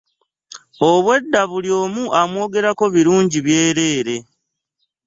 Obwedda 0.89 1.41
buli 1.49 1.69
omu 1.83 2.03
amwogerako 2.21 2.85
birungi 2.93 3.37
byereere. 3.45 4.15